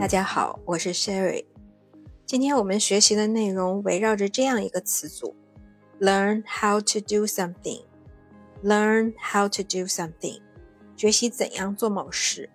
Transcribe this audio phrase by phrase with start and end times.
[0.00, 1.44] 大家好，我是 Sherry。
[2.24, 5.36] 今天我们学习的内容围绕着这样一个词组
[6.00, 7.82] ：learn how to do something。
[8.64, 10.40] learn how to do something，
[10.96, 12.48] 学习怎样做某事，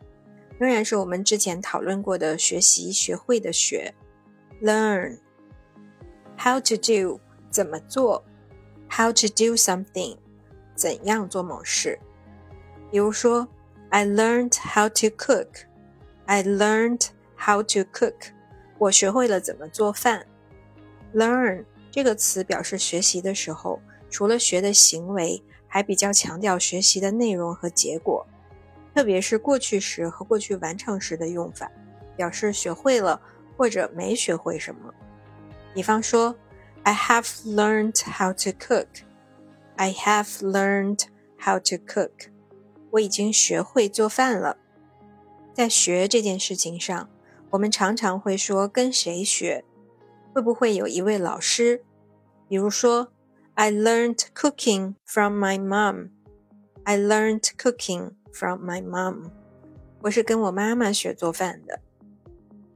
[0.57, 3.93] 仍然是我们之前讨论过的学习、学会的学。
[4.59, 5.19] learn
[6.35, 7.21] how to do
[7.51, 8.25] 怎么做
[8.89, 10.17] ，how to do something
[10.73, 11.99] 怎样做某事。
[12.89, 13.47] 比如说
[13.91, 15.67] ，I learned how to cook。
[16.25, 17.09] I learned
[17.45, 18.13] how to cook。
[18.77, 20.25] 我学会了怎么做饭。
[21.13, 28.25] learn 这个词表示学习的时候，除了学的行为，还比较强调学习的内容和结果，
[28.93, 31.71] 特别是过去时和过去完成时的用法，
[32.17, 33.21] 表示学会了
[33.55, 34.93] 或者没学会什么。
[35.73, 36.35] 比方说
[36.83, 38.87] ，I have learned how to cook。
[39.77, 41.01] I have learned
[41.37, 42.29] how to cook。
[42.91, 44.57] 我已经学会做饭了。
[45.53, 47.09] 在学这件事情上，
[47.51, 49.63] 我们常常会说跟谁学，
[50.33, 51.83] 会不会有一位老师？
[52.47, 53.11] 比如说。
[53.57, 56.09] I learned cooking from my mom.
[56.83, 59.31] I learned cooking from my mom.
[60.01, 61.79] 我是跟我妈妈学做饭的。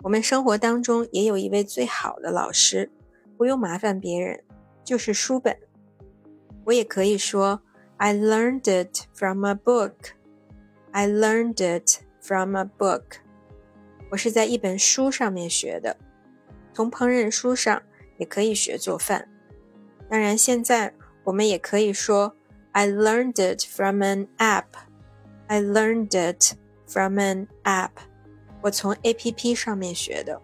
[0.03, 2.89] 我们生活当中也有一位最好的老师，
[3.35, 4.41] 不用麻烦别人，
[4.85, 5.57] 就是书本。
[6.63, 7.61] 我也可以说
[7.97, 10.13] I learned it from a book.
[10.91, 13.17] I learned it from a book.
[14.09, 15.95] 我是在一本书上面学的。
[16.73, 17.81] 从烹饪书上
[18.17, 19.29] 也可以学做饭。
[20.09, 20.93] 当然，现在
[21.25, 22.35] 我们也可以说
[22.71, 24.65] ，I learned it from an app.
[25.47, 26.55] I learned it
[26.87, 27.91] from an app.
[28.61, 30.41] 我从 A P P 上面学的。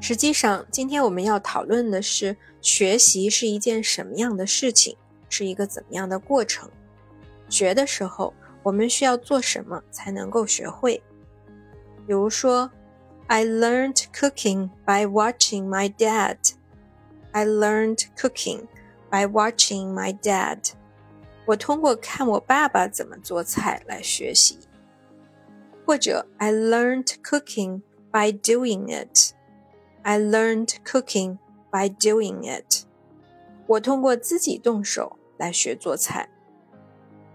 [0.00, 4.96] 实际上，今天我们要讨论的是，学习是一件什么样的事情，
[5.28, 6.70] 是一个怎么样的过程。
[7.48, 8.32] 学的时候，
[8.62, 11.02] 我们需要做什么才能够学会？
[12.05, 12.71] 比如说，
[13.27, 16.37] I learned cooking by watching my dad.
[17.31, 18.67] I learned cooking
[19.11, 20.71] by watching my dad.
[21.45, 24.59] 我通过看我爸爸怎么做菜来学习。
[25.85, 27.81] 或者 I learned cooking
[28.11, 29.33] by doing it.
[30.01, 31.37] I learned cooking
[31.71, 32.83] by doing it.
[33.67, 36.29] 我通过自己动手来学做菜。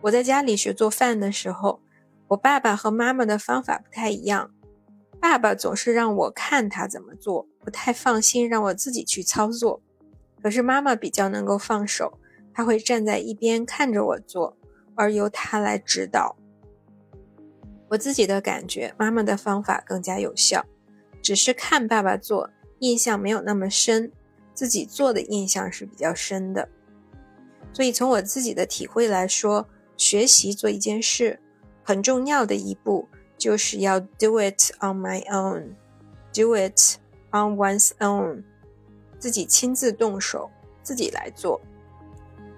[0.02, 1.80] 我在家里学做饭的时候，
[2.28, 4.50] 我爸爸和妈妈的方法不太一样。
[5.19, 9.81] 爸爸总是让我看他怎么做，不太放心让我自己去操作。
[10.41, 12.19] 可是妈妈比较能够放手，
[12.53, 14.55] 她会站在一边看着我做，
[14.95, 16.35] 而由她来指导。
[17.89, 20.65] 我自己的感觉，妈妈的方法更加有效。
[21.21, 24.11] 只是看爸爸做，印象没有那么深，
[24.53, 26.69] 自己做的印象是比较深的。
[27.73, 29.67] 所以从我自己的体会来说，
[29.97, 31.39] 学习做一件事，
[31.83, 36.97] 很重要的一步就是要 do it on my own，do it
[37.31, 38.43] on one's own。
[39.19, 40.49] 自己亲自动手，
[40.83, 41.59] 自己来做。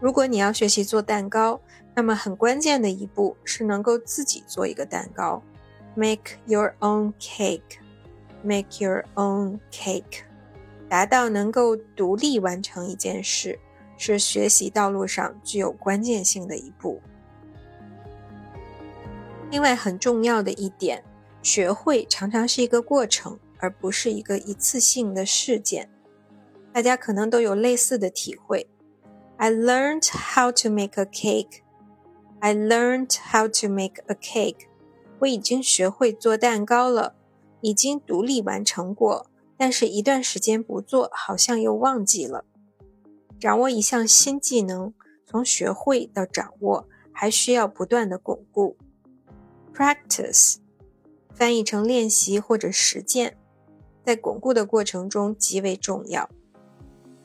[0.01, 1.59] 如果你要学习做蛋糕，
[1.95, 5.41] 那么很关键的一步是能够自己做一个蛋糕
[5.95, 10.21] ，make your own cake，make your own cake，
[10.87, 13.59] 达到能够独立完成一件事，
[13.97, 17.01] 是学习道路上具有关键性的一步。
[19.51, 21.03] 另外，很重要的一点，
[21.41, 25.89] 学会常常是一个过程，而不是一个一次性的事件。
[26.71, 28.67] 大家可能都有类似的体会。
[29.37, 31.61] I learned how to make a cake.
[32.39, 34.67] I learned how to make a cake.
[35.19, 37.15] 我已经学会做蛋糕了，
[37.61, 39.25] 已经独立完成过，
[39.57, 42.45] 但是一段时间不做，好像又忘记了。
[43.39, 44.93] 掌握一项新技能，
[45.25, 48.77] 从学会到掌握，还需要不断的巩固。
[49.73, 50.57] Practice，
[51.33, 53.37] 翻译成练习或者实践，
[54.03, 56.29] 在巩固的过程中极为重要。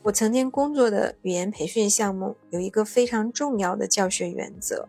[0.05, 4.87] 我曾经工作的语言培训项目有一个非常重要的教学原则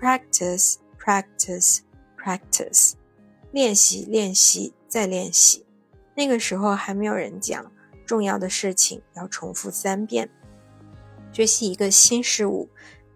[0.00, 1.78] ：practice, practice,
[2.18, 2.94] practice，
[3.52, 5.64] 练习，练习，再练习。
[6.14, 7.72] 那个时候还没有人讲，
[8.04, 10.28] 重要的事情要重复三遍。
[11.32, 12.68] 学习一个新事物，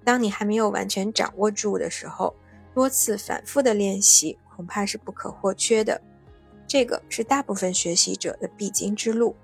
[0.03, 2.35] 当你还没有完全掌握住的时候，
[2.76, 6.02] 多次反复的练习恐怕是不可或缺的。
[6.69, 9.34] 这个是大部分学习者的必经之路。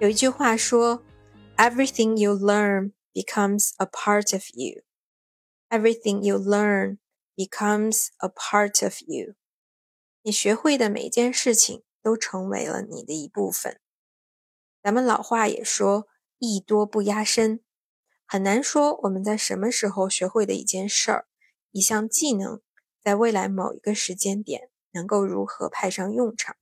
[0.00, 1.04] 有一句话说
[1.58, 4.84] ：“Everything you learn becomes a part of you.
[5.68, 6.96] Everything you learn
[7.36, 9.34] becomes a part of you.”
[10.22, 13.78] 你学会的每一件事情都成为了你的一部分。
[14.82, 16.08] 咱们老话也说
[16.40, 17.60] ：“艺多不压身。”
[18.24, 21.27] 很难说我们在什么时候学会的一件事儿、
[21.72, 22.60] 一项技能，
[23.02, 26.56] 在未来某一个时间点能够如何派上用场。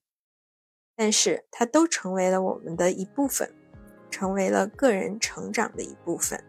[0.95, 3.55] 但是它都成为了我们的一部分，
[4.11, 6.43] 成为了个人成长的一部分。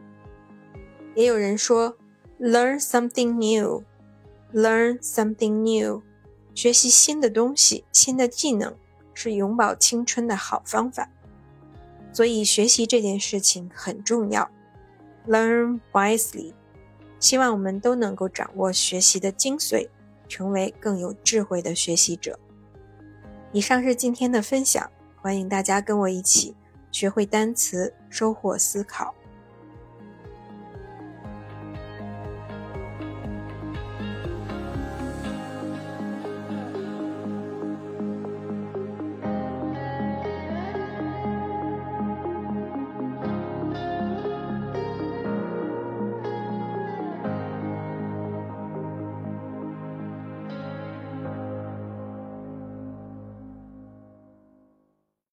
[1.15, 1.98] 也有人说
[2.39, 6.01] ，learn something new，learn something new，
[6.56, 8.77] 学习新的东西、新的技能
[9.13, 11.12] 是永葆青春的好方法。
[12.13, 14.50] 所以学习这件事情很重要
[15.27, 16.54] ，learn wisely。
[17.19, 19.88] 希望我们都能够掌握学习的精髓，
[20.28, 22.38] 成为更有智慧的学习者。
[23.52, 24.90] 以上是今天的分享，
[25.22, 26.56] 欢迎大家跟我一起
[26.92, 29.16] 学会单词，收获思考。